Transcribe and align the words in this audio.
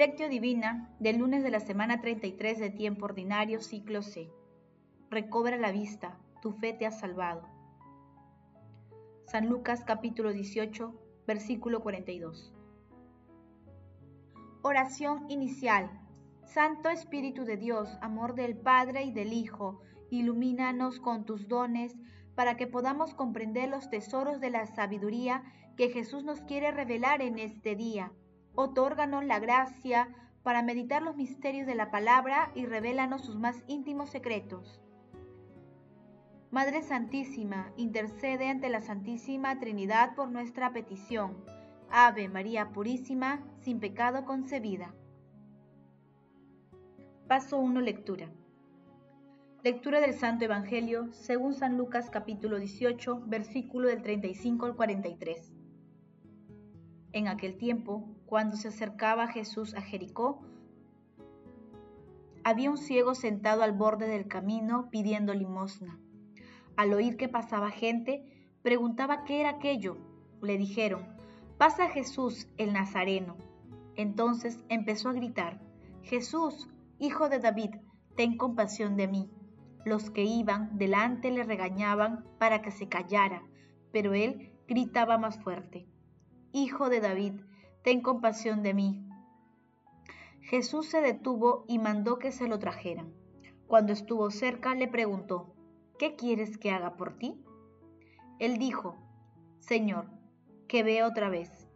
Lectio 0.00 0.30
Divina 0.30 0.88
del 0.98 1.18
lunes 1.18 1.42
de 1.42 1.50
la 1.50 1.60
semana 1.60 2.00
33 2.00 2.58
de 2.58 2.70
tiempo 2.70 3.04
ordinario, 3.04 3.60
ciclo 3.60 4.00
C. 4.00 4.30
Recobra 5.10 5.58
la 5.58 5.72
vista, 5.72 6.18
tu 6.40 6.52
fe 6.52 6.72
te 6.72 6.86
ha 6.86 6.90
salvado. 6.90 7.46
San 9.26 9.50
Lucas 9.50 9.84
capítulo 9.84 10.32
18, 10.32 10.94
versículo 11.26 11.82
42. 11.82 12.50
Oración 14.62 15.26
inicial. 15.28 15.90
Santo 16.46 16.88
Espíritu 16.88 17.44
de 17.44 17.58
Dios, 17.58 17.98
amor 18.00 18.34
del 18.34 18.56
Padre 18.56 19.02
y 19.02 19.12
del 19.12 19.34
Hijo, 19.34 19.82
ilumínanos 20.08 20.98
con 20.98 21.26
tus 21.26 21.46
dones 21.46 21.94
para 22.34 22.56
que 22.56 22.66
podamos 22.66 23.12
comprender 23.12 23.68
los 23.68 23.90
tesoros 23.90 24.40
de 24.40 24.48
la 24.48 24.64
sabiduría 24.64 25.42
que 25.76 25.90
Jesús 25.90 26.24
nos 26.24 26.40
quiere 26.40 26.70
revelar 26.70 27.20
en 27.20 27.38
este 27.38 27.76
día 27.76 28.14
Otórganos 28.54 29.24
la 29.24 29.38
gracia 29.38 30.08
para 30.42 30.62
meditar 30.62 31.02
los 31.02 31.16
misterios 31.16 31.66
de 31.66 31.74
la 31.74 31.90
palabra 31.90 32.50
y 32.54 32.66
revélanos 32.66 33.24
sus 33.24 33.36
más 33.36 33.62
íntimos 33.66 34.10
secretos. 34.10 34.80
Madre 36.50 36.82
Santísima, 36.82 37.72
intercede 37.76 38.48
ante 38.48 38.68
la 38.70 38.80
Santísima 38.80 39.60
Trinidad 39.60 40.16
por 40.16 40.30
nuestra 40.30 40.72
petición. 40.72 41.36
Ave 41.90 42.28
María 42.28 42.70
Purísima, 42.70 43.40
sin 43.60 43.78
pecado 43.78 44.24
concebida. 44.24 44.94
Paso 47.28 47.58
1. 47.58 47.80
Lectura. 47.80 48.28
Lectura 49.62 50.00
del 50.00 50.14
Santo 50.14 50.46
Evangelio 50.46 51.12
según 51.12 51.54
San 51.54 51.76
Lucas 51.76 52.10
capítulo 52.10 52.58
18, 52.58 53.22
versículo 53.26 53.88
del 53.88 54.02
35 54.02 54.66
al 54.66 54.74
43. 54.74 55.52
En 57.12 57.28
aquel 57.28 57.58
tiempo, 57.58 58.08
cuando 58.30 58.56
se 58.56 58.68
acercaba 58.68 59.26
Jesús 59.26 59.74
a 59.74 59.82
Jericó, 59.82 60.40
había 62.44 62.70
un 62.70 62.78
ciego 62.78 63.16
sentado 63.16 63.64
al 63.64 63.72
borde 63.72 64.06
del 64.06 64.28
camino 64.28 64.88
pidiendo 64.88 65.34
limosna. 65.34 65.98
Al 66.76 66.94
oír 66.94 67.16
que 67.16 67.28
pasaba 67.28 67.72
gente, 67.72 68.48
preguntaba 68.62 69.24
qué 69.24 69.40
era 69.40 69.50
aquello. 69.50 69.96
Le 70.42 70.58
dijeron, 70.58 71.08
pasa 71.58 71.88
Jesús 71.88 72.46
el 72.56 72.72
Nazareno. 72.72 73.36
Entonces 73.96 74.60
empezó 74.68 75.08
a 75.08 75.14
gritar, 75.14 75.60
Jesús, 76.02 76.68
hijo 77.00 77.28
de 77.28 77.40
David, 77.40 77.74
ten 78.16 78.36
compasión 78.36 78.96
de 78.96 79.08
mí. 79.08 79.28
Los 79.84 80.08
que 80.08 80.22
iban 80.22 80.78
delante 80.78 81.32
le 81.32 81.42
regañaban 81.42 82.24
para 82.38 82.62
que 82.62 82.70
se 82.70 82.88
callara, 82.88 83.42
pero 83.90 84.14
él 84.14 84.52
gritaba 84.68 85.18
más 85.18 85.36
fuerte, 85.42 85.88
Hijo 86.52 86.88
de 86.88 87.00
David, 87.00 87.40
ten 87.82 88.00
compasión 88.00 88.62
de 88.62 88.74
mí. 88.74 89.06
Jesús 90.42 90.88
se 90.88 91.00
detuvo 91.00 91.64
y 91.68 91.78
mandó 91.78 92.18
que 92.18 92.32
se 92.32 92.48
lo 92.48 92.58
trajeran. 92.58 93.12
Cuando 93.66 93.92
estuvo 93.92 94.30
cerca 94.30 94.74
le 94.74 94.88
preguntó, 94.88 95.54
¿qué 95.98 96.16
quieres 96.16 96.58
que 96.58 96.72
haga 96.72 96.96
por 96.96 97.16
ti? 97.18 97.40
Él 98.38 98.58
dijo, 98.58 98.96
Señor, 99.60 100.10
que 100.66 100.82
vea 100.82 101.06
otra 101.06 101.28
vez. 101.28 101.68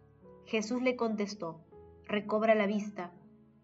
Jesús 0.46 0.82
le 0.82 0.96
contestó, 0.96 1.64
recobra 2.06 2.54
la 2.54 2.66
vista, 2.66 3.12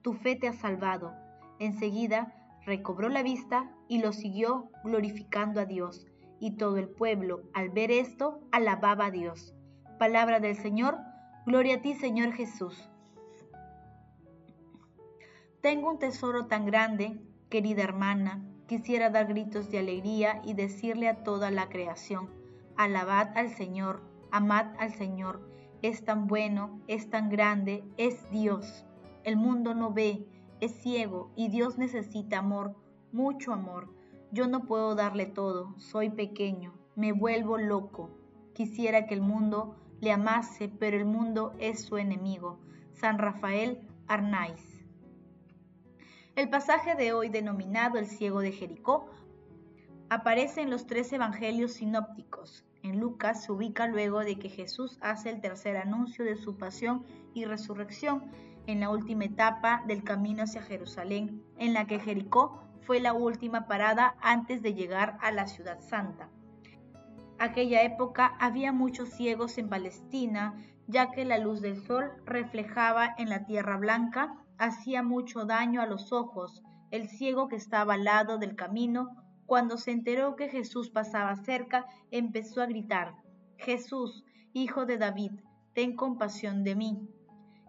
tu 0.02 0.14
fe 0.14 0.36
te 0.36 0.48
ha 0.48 0.52
salvado. 0.52 1.12
Enseguida 1.58 2.34
recobró 2.64 3.08
la 3.08 3.22
vista 3.22 3.70
y 3.88 3.98
lo 3.98 4.12
siguió 4.12 4.70
glorificando 4.84 5.60
a 5.60 5.66
Dios. 5.66 6.06
Y 6.38 6.56
todo 6.56 6.78
el 6.78 6.88
pueblo, 6.88 7.42
al 7.52 7.68
ver 7.70 7.90
esto, 7.90 8.40
alababa 8.50 9.06
a 9.06 9.10
Dios. 9.10 9.54
Palabra 9.98 10.40
del 10.40 10.56
Señor, 10.56 10.96
gloria 11.50 11.74
a 11.74 11.82
ti 11.82 11.94
Señor 11.94 12.30
Jesús. 12.30 12.88
Tengo 15.60 15.90
un 15.90 15.98
tesoro 15.98 16.46
tan 16.46 16.64
grande, 16.64 17.20
querida 17.48 17.82
hermana, 17.82 18.40
quisiera 18.68 19.10
dar 19.10 19.26
gritos 19.26 19.68
de 19.68 19.80
alegría 19.80 20.40
y 20.44 20.54
decirle 20.54 21.08
a 21.08 21.24
toda 21.24 21.50
la 21.50 21.68
creación, 21.68 22.30
alabad 22.76 23.36
al 23.36 23.48
Señor, 23.48 24.00
amad 24.30 24.66
al 24.78 24.92
Señor, 24.92 25.40
es 25.82 26.04
tan 26.04 26.28
bueno, 26.28 26.80
es 26.86 27.10
tan 27.10 27.28
grande, 27.30 27.82
es 27.96 28.30
Dios. 28.30 28.86
El 29.24 29.36
mundo 29.36 29.74
no 29.74 29.92
ve, 29.92 30.28
es 30.60 30.70
ciego 30.70 31.32
y 31.34 31.48
Dios 31.48 31.78
necesita 31.78 32.38
amor, 32.38 32.76
mucho 33.10 33.52
amor. 33.52 33.92
Yo 34.30 34.46
no 34.46 34.66
puedo 34.66 34.94
darle 34.94 35.26
todo, 35.26 35.76
soy 35.78 36.10
pequeño, 36.10 36.74
me 36.94 37.10
vuelvo 37.10 37.58
loco. 37.58 38.08
Quisiera 38.54 39.08
que 39.08 39.14
el 39.14 39.20
mundo 39.20 39.74
le 40.00 40.12
amase, 40.12 40.68
pero 40.68 40.96
el 40.96 41.04
mundo 41.04 41.54
es 41.58 41.84
su 41.84 41.98
enemigo. 41.98 42.58
San 42.94 43.18
Rafael 43.18 43.86
Arnaiz. 44.08 44.84
El 46.36 46.48
pasaje 46.48 46.94
de 46.94 47.12
hoy, 47.12 47.28
denominado 47.28 47.98
el 47.98 48.06
ciego 48.06 48.40
de 48.40 48.52
Jericó, 48.52 49.10
aparece 50.08 50.62
en 50.62 50.70
los 50.70 50.86
tres 50.86 51.12
evangelios 51.12 51.74
sinópticos. 51.74 52.64
En 52.82 52.98
Lucas 52.98 53.44
se 53.44 53.52
ubica 53.52 53.86
luego 53.86 54.20
de 54.20 54.38
que 54.38 54.48
Jesús 54.48 54.98
hace 55.02 55.30
el 55.30 55.40
tercer 55.40 55.76
anuncio 55.76 56.24
de 56.24 56.36
su 56.36 56.56
pasión 56.56 57.04
y 57.34 57.44
resurrección 57.44 58.24
en 58.66 58.80
la 58.80 58.90
última 58.90 59.24
etapa 59.24 59.82
del 59.86 60.02
camino 60.02 60.44
hacia 60.44 60.62
Jerusalén, 60.62 61.42
en 61.58 61.74
la 61.74 61.86
que 61.86 62.00
Jericó 62.00 62.62
fue 62.80 63.00
la 63.00 63.12
última 63.12 63.66
parada 63.66 64.16
antes 64.20 64.62
de 64.62 64.72
llegar 64.72 65.18
a 65.20 65.30
la 65.30 65.46
ciudad 65.46 65.80
santa 65.80 66.30
aquella 67.40 67.82
época 67.82 68.36
había 68.38 68.70
muchos 68.70 69.08
ciegos 69.08 69.56
en 69.56 69.70
Palestina, 69.70 70.62
ya 70.86 71.10
que 71.10 71.24
la 71.24 71.38
luz 71.38 71.62
del 71.62 71.82
sol 71.86 72.12
reflejaba 72.26 73.14
en 73.16 73.30
la 73.30 73.46
tierra 73.46 73.78
blanca, 73.78 74.36
hacía 74.58 75.02
mucho 75.02 75.46
daño 75.46 75.80
a 75.80 75.86
los 75.86 76.12
ojos. 76.12 76.62
El 76.90 77.08
ciego 77.08 77.48
que 77.48 77.56
estaba 77.56 77.94
al 77.94 78.04
lado 78.04 78.36
del 78.36 78.56
camino, 78.56 79.16
cuando 79.46 79.78
se 79.78 79.90
enteró 79.90 80.36
que 80.36 80.50
Jesús 80.50 80.90
pasaba 80.90 81.34
cerca, 81.36 81.86
empezó 82.10 82.60
a 82.60 82.66
gritar, 82.66 83.14
Jesús, 83.56 84.22
hijo 84.52 84.84
de 84.84 84.98
David, 84.98 85.32
ten 85.72 85.96
compasión 85.96 86.62
de 86.62 86.74
mí. 86.74 87.08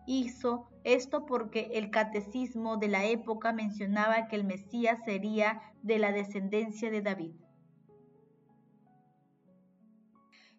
Hizo 0.06 0.68
esto 0.84 1.26
porque 1.26 1.72
el 1.76 1.92
catecismo 1.92 2.76
de 2.76 2.90
la 2.90 3.06
época 3.06 3.54
mencionaba 3.54 4.28
que 4.28 4.36
el 4.36 4.44
Mesías 4.44 5.00
sería 5.06 5.62
de 5.82 5.98
la 5.98 6.12
descendencia 6.12 6.92
de 6.92 7.02
David. 7.02 7.36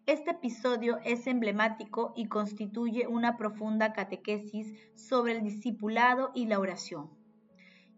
Este 0.05 0.31
episodio 0.31 0.97
es 1.05 1.27
emblemático 1.27 2.11
y 2.17 2.25
constituye 2.25 3.07
una 3.07 3.37
profunda 3.37 3.93
catequesis 3.93 4.73
sobre 4.95 5.31
el 5.31 5.43
discipulado 5.43 6.31
y 6.35 6.45
la 6.47 6.59
oración, 6.59 7.09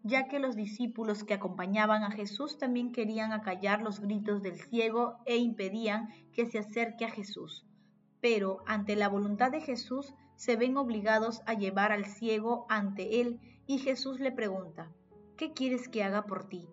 ya 0.04 0.28
que 0.28 0.38
los 0.38 0.54
discípulos 0.54 1.24
que 1.24 1.34
acompañaban 1.34 2.04
a 2.04 2.12
Jesús 2.12 2.58
también 2.58 2.92
querían 2.92 3.32
acallar 3.32 3.82
los 3.82 3.98
gritos 3.98 4.40
del 4.40 4.60
ciego 4.60 5.18
e 5.26 5.38
impedían 5.38 6.08
que 6.32 6.46
se 6.46 6.60
acerque 6.60 7.04
a 7.04 7.10
Jesús. 7.10 7.66
Pero 8.20 8.62
ante 8.66 8.94
la 8.94 9.08
voluntad 9.08 9.50
de 9.50 9.60
Jesús 9.60 10.14
se 10.36 10.54
ven 10.54 10.76
obligados 10.76 11.42
a 11.44 11.54
llevar 11.54 11.90
al 11.90 12.06
ciego 12.06 12.66
ante 12.68 13.20
él 13.20 13.40
y 13.66 13.78
Jesús 13.78 14.20
le 14.20 14.30
pregunta, 14.30 14.92
¿qué 15.36 15.54
quieres 15.54 15.88
que 15.88 16.04
haga 16.04 16.24
por 16.26 16.48
ti? 16.48 16.68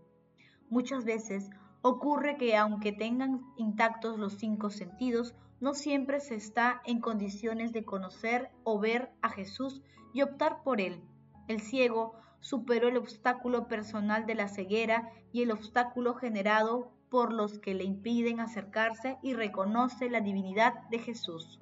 Muchas 0.69 1.05
veces 1.05 1.49
Ocurre 1.85 2.37
que 2.37 2.55
aunque 2.55 2.93
tengan 2.93 3.41
intactos 3.57 4.17
los 4.17 4.35
cinco 4.35 4.69
sentidos, 4.69 5.35
no 5.59 5.73
siempre 5.73 6.21
se 6.21 6.35
está 6.35 6.81
en 6.85 7.01
condiciones 7.01 7.73
de 7.73 7.83
conocer 7.83 8.49
o 8.63 8.79
ver 8.79 9.11
a 9.21 9.27
Jesús 9.27 9.81
y 10.13 10.21
optar 10.21 10.63
por 10.63 10.79
él. 10.79 11.03
El 11.49 11.59
ciego 11.59 12.15
superó 12.39 12.87
el 12.87 12.95
obstáculo 12.95 13.67
personal 13.67 14.25
de 14.25 14.35
la 14.35 14.47
ceguera 14.47 15.11
y 15.33 15.41
el 15.41 15.51
obstáculo 15.51 16.15
generado 16.15 16.93
por 17.09 17.33
los 17.33 17.59
que 17.59 17.73
le 17.73 17.83
impiden 17.83 18.39
acercarse 18.39 19.17
y 19.21 19.33
reconoce 19.33 20.09
la 20.09 20.21
divinidad 20.21 20.87
de 20.89 20.99
Jesús. 20.99 21.59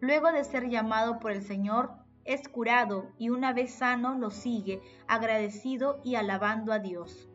Luego 0.00 0.30
de 0.32 0.44
ser 0.44 0.68
llamado 0.68 1.18
por 1.18 1.32
el 1.32 1.42
Señor, 1.42 1.92
es 2.26 2.46
curado 2.46 3.08
y 3.16 3.30
una 3.30 3.54
vez 3.54 3.72
sano 3.72 4.18
lo 4.18 4.30
sigue, 4.30 4.82
agradecido 5.08 6.02
y 6.04 6.16
alabando 6.16 6.74
a 6.74 6.78
Dios. 6.78 7.31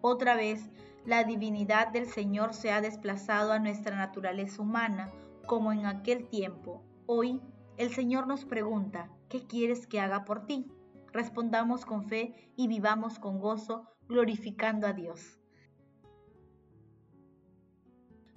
Otra 0.00 0.36
vez, 0.36 0.70
la 1.04 1.24
divinidad 1.24 1.88
del 1.88 2.06
Señor 2.06 2.54
se 2.54 2.70
ha 2.70 2.80
desplazado 2.80 3.52
a 3.52 3.58
nuestra 3.58 3.96
naturaleza 3.96 4.62
humana, 4.62 5.10
como 5.46 5.72
en 5.72 5.86
aquel 5.86 6.28
tiempo. 6.28 6.84
Hoy, 7.06 7.40
el 7.78 7.90
Señor 7.92 8.26
nos 8.26 8.44
pregunta, 8.44 9.10
¿qué 9.28 9.46
quieres 9.46 9.86
que 9.86 10.00
haga 10.00 10.24
por 10.24 10.46
ti? 10.46 10.70
Respondamos 11.12 11.84
con 11.86 12.04
fe 12.04 12.52
y 12.56 12.68
vivamos 12.68 13.18
con 13.18 13.40
gozo, 13.40 13.88
glorificando 14.08 14.86
a 14.86 14.92
Dios. 14.92 15.38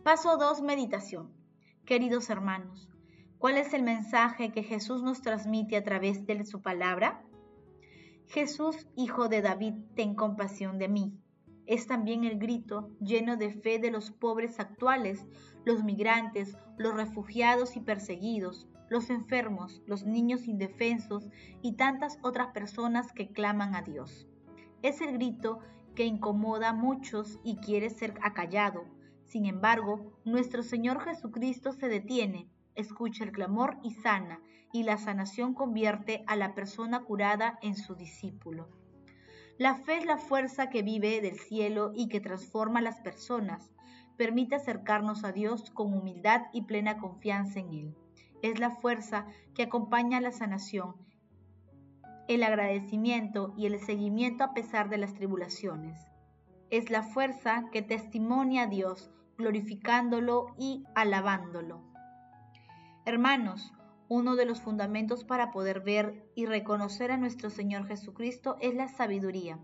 Paso 0.03 0.37
2. 0.37 0.61
Meditación. 0.61 1.31
Queridos 1.85 2.29
hermanos, 2.29 2.89
¿cuál 3.37 3.57
es 3.57 3.73
el 3.73 3.83
mensaje 3.83 4.51
que 4.51 4.63
Jesús 4.63 5.03
nos 5.03 5.21
transmite 5.21 5.75
a 5.75 5.83
través 5.83 6.25
de 6.25 6.43
su 6.45 6.61
palabra? 6.61 7.23
Jesús, 8.27 8.87
hijo 8.95 9.27
de 9.27 9.41
David, 9.41 9.75
ten 9.95 10.15
compasión 10.15 10.77
de 10.77 10.87
mí. 10.87 11.21
Es 11.67 11.87
también 11.87 12.23
el 12.23 12.39
grito 12.39 12.89
lleno 12.99 13.37
de 13.37 13.51
fe 13.51 13.79
de 13.79 13.91
los 13.91 14.11
pobres 14.11 14.59
actuales, 14.59 15.25
los 15.63 15.83
migrantes, 15.83 16.57
los 16.77 16.95
refugiados 16.95 17.75
y 17.75 17.81
perseguidos, 17.81 18.67
los 18.89 19.09
enfermos, 19.09 19.81
los 19.85 20.05
niños 20.05 20.47
indefensos 20.47 21.29
y 21.61 21.77
tantas 21.77 22.19
otras 22.23 22.47
personas 22.47 23.13
que 23.13 23.31
claman 23.31 23.75
a 23.75 23.83
Dios. 23.83 24.27
Es 24.81 24.99
el 24.99 25.13
grito 25.13 25.59
que 25.95 26.05
incomoda 26.05 26.69
a 26.69 26.73
muchos 26.73 27.39
y 27.43 27.57
quiere 27.57 27.89
ser 27.89 28.15
acallado. 28.21 28.83
Sin 29.25 29.45
embargo, 29.45 30.11
nuestro 30.25 30.63
Señor 30.63 30.99
Jesucristo 31.01 31.71
se 31.71 31.87
detiene, 31.87 32.49
escucha 32.75 33.23
el 33.23 33.31
clamor 33.31 33.77
y 33.83 33.91
sana, 33.91 34.41
y 34.73 34.83
la 34.83 34.97
sanación 34.97 35.53
convierte 35.53 36.23
a 36.27 36.35
la 36.35 36.55
persona 36.55 37.01
curada 37.03 37.59
en 37.61 37.75
su 37.75 37.95
discípulo. 37.95 38.80
La 39.61 39.75
fe 39.75 39.97
es 39.97 40.05
la 40.05 40.17
fuerza 40.17 40.71
que 40.71 40.81
vive 40.81 41.21
del 41.21 41.37
cielo 41.37 41.91
y 41.93 42.07
que 42.07 42.19
transforma 42.19 42.79
a 42.79 42.81
las 42.81 42.99
personas, 42.99 43.69
permite 44.17 44.55
acercarnos 44.55 45.23
a 45.23 45.31
Dios 45.31 45.69
con 45.69 45.93
humildad 45.93 46.47
y 46.51 46.63
plena 46.63 46.97
confianza 46.97 47.59
en 47.59 47.73
Él 47.73 47.95
es 48.41 48.59
la 48.59 48.71
fuerza 48.71 49.27
que 49.53 49.63
acompaña 49.63 50.19
la 50.19 50.31
sanación, 50.31 50.95
el 52.27 52.43
agradecimiento 52.43 53.53
y 53.55 53.67
el 53.67 53.79
seguimiento 53.79 54.43
a 54.43 54.53
pesar 54.53 54.89
de 54.89 54.97
las 54.97 55.13
tribulaciones. 55.13 55.99
Es 56.69 56.89
la 56.89 57.03
fuerza 57.03 57.65
que 57.71 57.81
testimonia 57.81 58.63
a 58.63 58.67
Dios, 58.67 59.11
glorificándolo 59.37 60.55
y 60.57 60.85
alabándolo. 60.95 61.83
Hermanos, 63.05 63.73
uno 64.11 64.35
de 64.35 64.45
los 64.45 64.59
fundamentos 64.59 65.23
para 65.23 65.51
poder 65.51 65.79
ver 65.79 66.25
y 66.35 66.45
reconocer 66.45 67.11
a 67.11 67.17
nuestro 67.17 67.49
Señor 67.49 67.87
Jesucristo 67.87 68.57
es 68.59 68.75
la 68.75 68.89
sabiduría, 68.89 69.57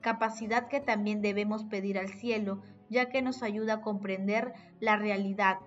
capacidad 0.00 0.68
que 0.68 0.80
también 0.80 1.20
debemos 1.20 1.64
pedir 1.64 1.98
al 1.98 2.08
cielo, 2.08 2.62
ya 2.88 3.08
que 3.08 3.22
nos 3.22 3.42
ayuda 3.42 3.74
a 3.74 3.80
comprender 3.80 4.52
la 4.78 4.96
realidad 4.96 5.58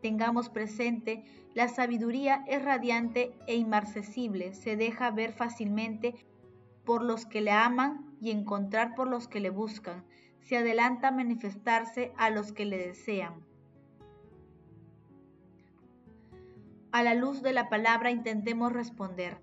tengamos 0.00 0.48
presente, 0.48 1.24
la 1.54 1.68
sabiduría 1.68 2.44
es 2.46 2.64
radiante 2.64 3.34
e 3.46 3.56
inmarcesible, 3.56 4.54
se 4.54 4.76
deja 4.76 5.10
ver 5.10 5.32
fácilmente 5.32 6.14
por 6.84 7.02
los 7.02 7.26
que 7.26 7.40
le 7.40 7.50
aman 7.50 8.16
y 8.20 8.30
encontrar 8.30 8.94
por 8.94 9.08
los 9.08 9.28
que 9.28 9.40
le 9.40 9.50
buscan, 9.50 10.04
se 10.40 10.56
adelanta 10.56 11.08
a 11.08 11.12
manifestarse 11.12 12.12
a 12.16 12.30
los 12.30 12.52
que 12.52 12.64
le 12.64 12.78
desean. 12.78 13.49
A 16.92 17.02
la 17.02 17.14
luz 17.14 17.42
de 17.42 17.52
la 17.52 17.68
palabra 17.68 18.10
intentemos 18.10 18.72
responder. 18.72 19.38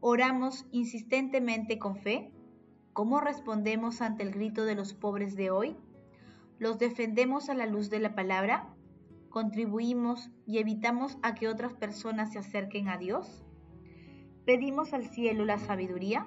¿Oramos 0.00 0.66
insistentemente 0.70 1.78
con 1.78 1.96
fe? 1.96 2.32
¿Cómo 2.92 3.20
respondemos 3.20 4.00
ante 4.00 4.22
el 4.22 4.30
grito 4.30 4.64
de 4.64 4.74
los 4.74 4.94
pobres 4.94 5.36
de 5.36 5.50
hoy? 5.50 5.76
¿Los 6.58 6.78
defendemos 6.78 7.48
a 7.50 7.54
la 7.54 7.66
luz 7.66 7.90
de 7.90 8.00
la 8.00 8.14
palabra? 8.14 8.74
contribuimos 9.28 10.30
y 10.46 10.58
evitamos 10.58 11.18
a 11.22 11.34
que 11.34 11.48
otras 11.48 11.74
personas 11.74 12.32
se 12.32 12.38
acerquen 12.38 12.88
a 12.88 12.98
Dios? 12.98 13.44
¿Pedimos 14.44 14.94
al 14.94 15.06
cielo 15.06 15.44
la 15.44 15.58
sabiduría? 15.58 16.26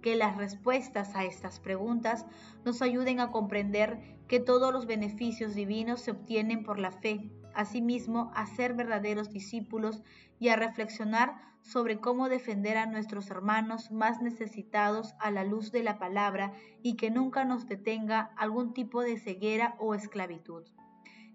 Que 0.00 0.16
las 0.16 0.36
respuestas 0.36 1.14
a 1.14 1.24
estas 1.24 1.60
preguntas 1.60 2.26
nos 2.64 2.82
ayuden 2.82 3.20
a 3.20 3.30
comprender 3.30 4.00
que 4.28 4.40
todos 4.40 4.72
los 4.72 4.86
beneficios 4.86 5.54
divinos 5.54 6.00
se 6.00 6.12
obtienen 6.12 6.64
por 6.64 6.78
la 6.78 6.92
fe, 6.92 7.30
asimismo 7.54 8.30
a 8.34 8.46
ser 8.46 8.74
verdaderos 8.74 9.30
discípulos 9.30 10.02
y 10.38 10.48
a 10.48 10.56
reflexionar 10.56 11.52
sobre 11.62 12.00
cómo 12.00 12.28
defender 12.28 12.76
a 12.76 12.86
nuestros 12.86 13.30
hermanos 13.30 13.90
más 13.90 14.20
necesitados 14.20 15.14
a 15.20 15.30
la 15.30 15.44
luz 15.44 15.70
de 15.70 15.82
la 15.82 15.98
palabra 15.98 16.52
y 16.82 16.96
que 16.96 17.10
nunca 17.10 17.44
nos 17.44 17.66
detenga 17.66 18.32
algún 18.36 18.74
tipo 18.74 19.00
de 19.02 19.18
ceguera 19.18 19.76
o 19.78 19.94
esclavitud. 19.94 20.64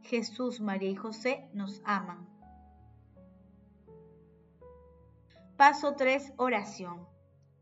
Jesús, 0.04 0.62
María 0.62 0.90
y 0.90 0.96
José 0.96 1.50
nos 1.54 1.82
aman. 1.86 2.28
Paso 5.58 5.96
3. 5.96 6.34
Oración. 6.38 7.08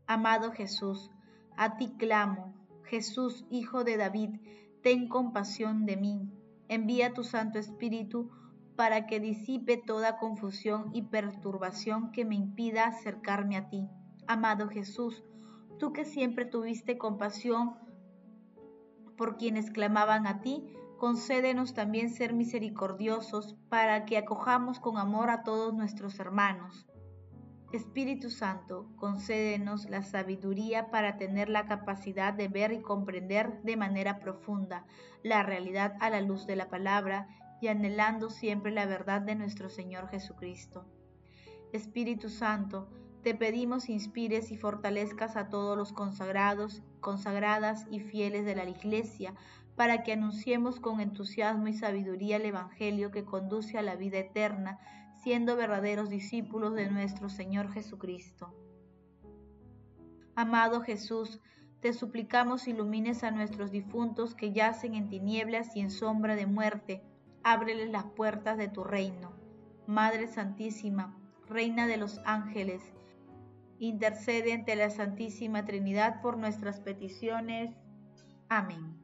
Amado 0.06 0.52
Jesús, 0.52 1.10
a 1.56 1.76
ti 1.76 1.94
clamo. 1.98 2.54
Jesús, 2.84 3.44
Hijo 3.50 3.84
de 3.84 3.96
David, 3.96 4.38
ten 4.82 5.08
compasión 5.08 5.86
de 5.86 5.96
mí. 5.96 6.30
Envía 6.68 7.14
tu 7.14 7.24
Santo 7.24 7.58
Espíritu 7.58 8.30
para 8.76 9.06
que 9.06 9.20
disipe 9.20 9.76
toda 9.76 10.18
confusión 10.18 10.90
y 10.92 11.02
perturbación 11.02 12.12
que 12.12 12.24
me 12.24 12.36
impida 12.36 12.86
acercarme 12.86 13.56
a 13.56 13.68
ti. 13.68 13.88
Amado 14.26 14.68
Jesús, 14.68 15.24
tú 15.78 15.92
que 15.92 16.04
siempre 16.04 16.44
tuviste 16.44 16.98
compasión 16.98 17.76
por 19.16 19.36
quienes 19.36 19.70
clamaban 19.70 20.26
a 20.26 20.40
ti, 20.40 20.66
concédenos 20.98 21.74
también 21.74 22.10
ser 22.10 22.34
misericordiosos 22.34 23.56
para 23.68 24.04
que 24.04 24.18
acojamos 24.18 24.78
con 24.78 24.98
amor 24.98 25.30
a 25.30 25.42
todos 25.42 25.74
nuestros 25.74 26.18
hermanos. 26.18 26.86
Espíritu 27.72 28.30
Santo, 28.30 28.88
concédenos 28.96 29.90
la 29.90 30.02
sabiduría 30.02 30.90
para 30.90 31.16
tener 31.16 31.48
la 31.48 31.66
capacidad 31.66 32.32
de 32.32 32.48
ver 32.48 32.72
y 32.72 32.80
comprender 32.80 33.60
de 33.62 33.76
manera 33.76 34.20
profunda 34.20 34.86
la 35.22 35.42
realidad 35.42 35.94
a 36.00 36.08
la 36.08 36.20
luz 36.20 36.46
de 36.46 36.56
la 36.56 36.70
palabra 36.70 37.28
y 37.60 37.68
anhelando 37.68 38.30
siempre 38.30 38.72
la 38.72 38.86
verdad 38.86 39.20
de 39.20 39.34
nuestro 39.34 39.68
Señor 39.68 40.08
Jesucristo. 40.08 40.84
Espíritu 41.72 42.28
Santo, 42.28 42.88
te 43.22 43.34
pedimos 43.34 43.88
inspires 43.88 44.52
y 44.52 44.56
fortalezcas 44.56 45.36
a 45.36 45.48
todos 45.48 45.76
los 45.76 45.92
consagrados, 45.92 46.82
consagradas 47.00 47.86
y 47.90 48.00
fieles 48.00 48.44
de 48.44 48.54
la 48.54 48.68
Iglesia, 48.68 49.34
para 49.74 50.02
que 50.02 50.12
anunciemos 50.12 50.80
con 50.80 51.00
entusiasmo 51.00 51.68
y 51.68 51.74
sabiduría 51.74 52.36
el 52.36 52.46
Evangelio 52.46 53.10
que 53.10 53.24
conduce 53.24 53.78
a 53.78 53.82
la 53.82 53.96
vida 53.96 54.18
eterna, 54.18 54.78
siendo 55.22 55.56
verdaderos 55.56 56.08
discípulos 56.08 56.74
de 56.74 56.90
nuestro 56.90 57.28
Señor 57.28 57.72
Jesucristo. 57.72 58.54
Amado 60.34 60.80
Jesús, 60.82 61.40
te 61.80 61.92
suplicamos 61.92 62.68
ilumines 62.68 63.24
a 63.24 63.30
nuestros 63.30 63.70
difuntos 63.70 64.34
que 64.34 64.52
yacen 64.52 64.94
en 64.94 65.08
tinieblas 65.08 65.74
y 65.76 65.80
en 65.80 65.90
sombra 65.90 66.36
de 66.36 66.46
muerte, 66.46 67.02
ábreles 67.46 67.90
las 67.90 68.04
puertas 68.04 68.58
de 68.58 68.66
tu 68.66 68.82
reino. 68.82 69.32
Madre 69.86 70.26
Santísima, 70.26 71.16
Reina 71.48 71.86
de 71.86 71.96
los 71.96 72.20
ángeles, 72.24 72.82
intercede 73.78 74.52
ante 74.52 74.74
la 74.74 74.90
Santísima 74.90 75.64
Trinidad 75.64 76.20
por 76.22 76.38
nuestras 76.38 76.80
peticiones. 76.80 77.70
Amén. 78.48 78.98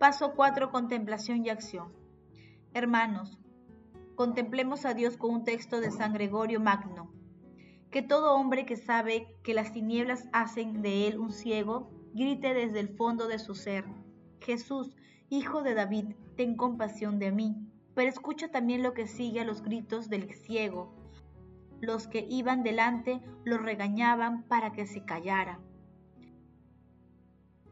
Paso 0.00 0.32
4. 0.34 0.72
Contemplación 0.72 1.46
y 1.46 1.50
acción. 1.50 1.92
Hermanos, 2.74 3.38
contemplemos 4.16 4.84
a 4.84 4.94
Dios 4.94 5.16
con 5.16 5.32
un 5.32 5.44
texto 5.44 5.80
de 5.80 5.92
San 5.92 6.12
Gregorio 6.12 6.58
Magno. 6.58 7.12
Que 7.92 8.02
todo 8.02 8.34
hombre 8.34 8.66
que 8.66 8.76
sabe 8.76 9.28
que 9.44 9.54
las 9.54 9.72
tinieblas 9.72 10.28
hacen 10.32 10.82
de 10.82 11.06
él 11.06 11.20
un 11.20 11.30
ciego, 11.30 11.88
grite 12.14 12.52
desde 12.52 12.80
el 12.80 12.88
fondo 12.88 13.28
de 13.28 13.38
su 13.38 13.54
ser 13.54 13.84
Jesús, 14.40 14.96
Hijo 15.28 15.62
de 15.62 15.74
David, 15.74 16.14
ten 16.36 16.56
compasión 16.56 17.18
de 17.18 17.30
mí. 17.30 17.56
Pero 17.94 18.08
escucha 18.08 18.48
también 18.48 18.82
lo 18.82 18.94
que 18.94 19.06
sigue 19.06 19.40
a 19.40 19.44
los 19.44 19.62
gritos 19.62 20.08
del 20.08 20.32
ciego. 20.32 20.94
Los 21.80 22.08
que 22.08 22.26
iban 22.28 22.62
delante 22.62 23.20
lo 23.44 23.58
regañaban 23.58 24.42
para 24.44 24.72
que 24.72 24.86
se 24.86 25.04
callara. 25.04 25.60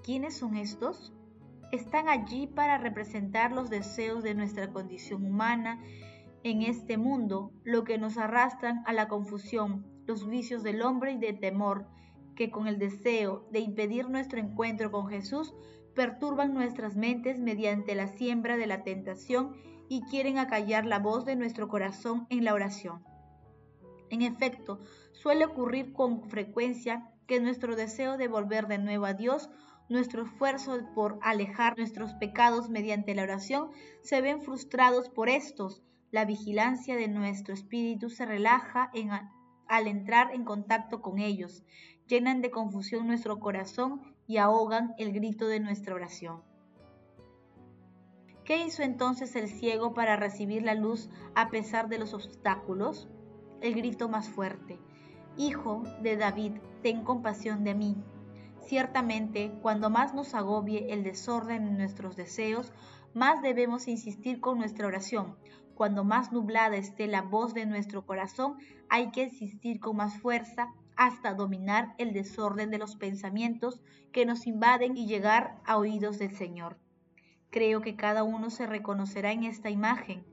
¿Quiénes 0.02 0.36
son 0.36 0.56
estos? 0.56 1.12
Están 1.72 2.08
allí 2.08 2.46
para 2.46 2.78
representar 2.78 3.52
los 3.52 3.68
deseos 3.68 4.22
de 4.22 4.34
nuestra 4.34 4.72
condición 4.72 5.24
humana 5.24 5.82
en 6.42 6.62
este 6.62 6.96
mundo, 6.96 7.52
lo 7.64 7.84
que 7.84 7.98
nos 7.98 8.16
arrastran 8.16 8.82
a 8.86 8.92
la 8.92 9.08
confusión, 9.08 9.84
los 10.06 10.26
vicios 10.26 10.62
del 10.62 10.82
hombre 10.82 11.12
y 11.12 11.18
de 11.18 11.34
temor, 11.34 11.86
que 12.38 12.52
con 12.52 12.68
el 12.68 12.78
deseo 12.78 13.48
de 13.50 13.58
impedir 13.58 14.08
nuestro 14.08 14.38
encuentro 14.38 14.92
con 14.92 15.08
Jesús 15.08 15.52
perturban 15.96 16.54
nuestras 16.54 16.94
mentes 16.94 17.36
mediante 17.36 17.96
la 17.96 18.06
siembra 18.06 18.56
de 18.56 18.68
la 18.68 18.84
tentación 18.84 19.56
y 19.88 20.02
quieren 20.02 20.38
acallar 20.38 20.86
la 20.86 21.00
voz 21.00 21.24
de 21.24 21.34
nuestro 21.34 21.66
corazón 21.66 22.28
en 22.30 22.44
la 22.44 22.54
oración. 22.54 23.02
En 24.08 24.22
efecto, 24.22 24.78
suele 25.10 25.46
ocurrir 25.46 25.92
con 25.92 26.30
frecuencia 26.30 27.10
que 27.26 27.40
nuestro 27.40 27.74
deseo 27.74 28.16
de 28.16 28.28
volver 28.28 28.68
de 28.68 28.78
nuevo 28.78 29.06
a 29.06 29.14
Dios, 29.14 29.50
nuestro 29.88 30.22
esfuerzo 30.22 30.78
por 30.94 31.18
alejar 31.22 31.76
nuestros 31.76 32.14
pecados 32.14 32.70
mediante 32.70 33.16
la 33.16 33.24
oración, 33.24 33.70
se 34.02 34.20
ven 34.20 34.42
frustrados 34.42 35.08
por 35.08 35.28
estos. 35.28 35.82
La 36.12 36.24
vigilancia 36.24 36.94
de 36.94 37.08
nuestro 37.08 37.52
espíritu 37.52 38.10
se 38.10 38.26
relaja 38.26 38.92
al 39.66 39.88
entrar 39.88 40.32
en 40.32 40.44
contacto 40.44 41.02
con 41.02 41.18
ellos, 41.18 41.64
llenan 42.08 42.40
de 42.40 42.50
confusión 42.50 43.06
nuestro 43.06 43.38
corazón 43.38 44.00
y 44.26 44.38
ahogan 44.38 44.94
el 44.98 45.12
grito 45.12 45.46
de 45.46 45.60
nuestra 45.60 45.94
oración. 45.94 46.42
¿Qué 48.44 48.64
hizo 48.64 48.82
entonces 48.82 49.36
el 49.36 49.48
ciego 49.48 49.92
para 49.92 50.16
recibir 50.16 50.62
la 50.62 50.74
luz 50.74 51.10
a 51.34 51.50
pesar 51.50 51.88
de 51.88 51.98
los 51.98 52.14
obstáculos? 52.14 53.08
El 53.60 53.74
grito 53.74 54.08
más 54.08 54.30
fuerte. 54.30 54.78
Hijo 55.36 55.82
de 56.02 56.16
David, 56.16 56.52
ten 56.82 57.04
compasión 57.04 57.62
de 57.62 57.74
mí. 57.74 57.96
Ciertamente, 58.62 59.52
cuando 59.60 59.90
más 59.90 60.14
nos 60.14 60.34
agobie 60.34 60.92
el 60.92 61.02
desorden 61.02 61.66
en 61.66 61.76
nuestros 61.76 62.16
deseos, 62.16 62.72
más 63.12 63.42
debemos 63.42 63.86
insistir 63.86 64.40
con 64.40 64.58
nuestra 64.58 64.86
oración. 64.86 65.36
Cuando 65.74 66.02
más 66.04 66.32
nublada 66.32 66.76
esté 66.76 67.06
la 67.06 67.22
voz 67.22 67.52
de 67.52 67.66
nuestro 67.66 68.06
corazón, 68.06 68.56
hay 68.88 69.10
que 69.10 69.24
insistir 69.24 69.78
con 69.78 69.96
más 69.96 70.18
fuerza 70.18 70.72
hasta 70.98 71.32
dominar 71.32 71.94
el 71.96 72.12
desorden 72.12 72.70
de 72.70 72.76
los 72.76 72.96
pensamientos 72.96 73.80
que 74.12 74.26
nos 74.26 74.46
invaden 74.46 74.98
y 74.98 75.06
llegar 75.06 75.58
a 75.64 75.78
oídos 75.78 76.18
del 76.18 76.36
Señor. 76.36 76.78
Creo 77.48 77.80
que 77.80 77.96
cada 77.96 78.24
uno 78.24 78.50
se 78.50 78.66
reconocerá 78.66 79.32
en 79.32 79.44
esta 79.44 79.70
imagen 79.70 80.26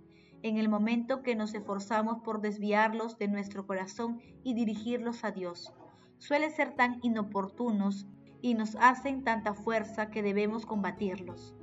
en 0.45 0.57
el 0.57 0.69
momento 0.69 1.23
que 1.23 1.35
nos 1.35 1.55
esforzamos 1.55 2.19
por 2.19 2.39
desviarlos 2.39 3.17
de 3.17 3.27
nuestro 3.27 3.65
corazón 3.65 4.21
y 4.43 4.53
dirigirlos 4.53 5.23
a 5.23 5.31
Dios. 5.31 5.73
Suele 6.19 6.51
ser 6.51 6.75
tan 6.75 6.99
inoportunos 7.01 8.05
y 8.43 8.53
nos 8.53 8.75
hacen 8.75 9.23
tanta 9.23 9.55
fuerza 9.55 10.11
que 10.11 10.21
debemos 10.21 10.67
combatirlos. 10.67 11.55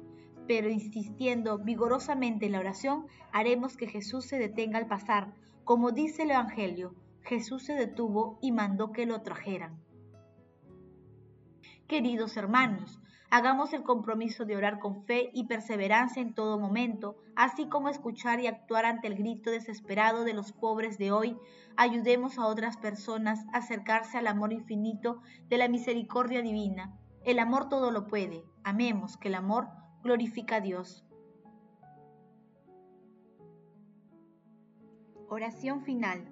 Pero 0.49 0.68
insistiendo 0.68 1.59
vigorosamente 1.59 2.47
en 2.47 2.52
la 2.52 2.59
oración, 2.59 3.06
haremos 3.30 3.76
que 3.76 3.87
Jesús 3.87 4.25
se 4.25 4.40
detenga 4.40 4.78
al 4.78 4.88
pasar. 4.88 5.32
Como 5.62 5.92
dice 5.92 6.25
el 6.25 6.32
Evangelio, 6.32 6.97
Jesús 7.23 7.64
se 7.64 7.75
detuvo 7.75 8.38
y 8.43 8.52
mandó 8.52 8.93
que 8.93 9.07
lo 9.07 9.23
trajeran. 9.23 9.83
Queridos 11.87 12.37
hermanos, 12.37 13.02
Hagamos 13.35 13.73
el 13.73 13.83
compromiso 13.83 14.45
de 14.45 14.57
orar 14.57 14.79
con 14.79 15.07
fe 15.07 15.31
y 15.33 15.47
perseverancia 15.47 16.21
en 16.21 16.35
todo 16.35 16.59
momento, 16.59 17.17
así 17.35 17.67
como 17.67 17.88
escuchar 17.88 18.41
y 18.41 18.47
actuar 18.47 18.85
ante 18.85 19.07
el 19.07 19.14
grito 19.14 19.50
desesperado 19.50 20.25
de 20.25 20.35
los 20.35 20.52
pobres 20.52 20.99
de 20.99 21.12
hoy. 21.12 21.38
Ayudemos 21.79 22.37
a 22.37 22.47
otras 22.47 22.76
personas 22.76 23.43
a 23.55 23.61
acercarse 23.61 24.19
al 24.19 24.26
amor 24.26 24.52
infinito 24.52 25.23
de 25.49 25.57
la 25.57 25.69
misericordia 25.69 26.43
divina. 26.43 27.00
El 27.25 27.38
amor 27.38 27.71
todo 27.71 27.91
lo 27.91 28.07
puede. 28.07 28.45
Amemos 28.64 29.17
que 29.17 29.29
el 29.29 29.35
amor 29.35 29.69
glorifica 30.02 30.57
a 30.57 30.61
Dios. 30.61 31.07
Oración 35.31 35.85
final. 35.85 36.32